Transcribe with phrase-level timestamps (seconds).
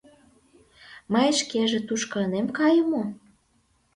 [1.13, 3.03] Мый шкеже тушко ынем кае мо?»